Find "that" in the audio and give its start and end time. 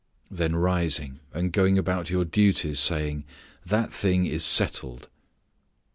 3.63-3.93